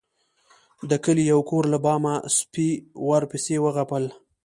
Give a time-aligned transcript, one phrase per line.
[0.89, 2.69] د کلي د يو کور له بامه سپي
[3.09, 4.05] ورپسې وغپل.